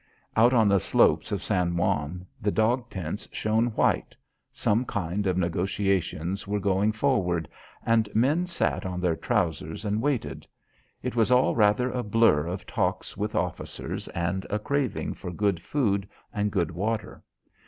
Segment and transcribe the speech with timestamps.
[0.35, 4.15] Out on the slopes of San Juan the dog tents shone white.
[4.51, 7.47] Some kind of negotiations were going forward,
[7.85, 10.47] and men sat on their trousers and waited.
[11.03, 15.61] It was all rather a blur of talks with officers, and a craving for good
[15.61, 17.21] food and good water.